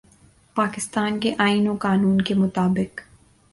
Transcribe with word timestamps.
پاکستان 0.55 1.19
کے 1.19 1.33
آئین 1.37 1.67
و 1.67 1.75
قانون 1.75 2.21
کے 2.21 2.33
مطابق 2.33 3.01